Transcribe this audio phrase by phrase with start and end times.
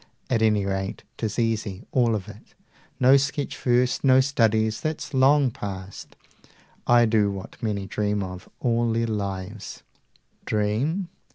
[0.31, 2.55] At any rate 'tis easy, all of it!
[2.99, 6.15] No sketches first, no studies, that's long past:
[6.87, 9.83] I do what many dream of, all their lives,
[10.47, 11.07] Dream?